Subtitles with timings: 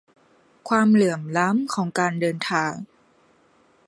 [0.69, 2.73] ความเหลื่อมล้ำ ของการเดินทาง